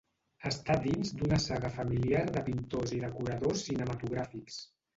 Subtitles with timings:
[0.51, 4.63] Està dins d'una saga familiar de pintors i decoradors cinematogràfics.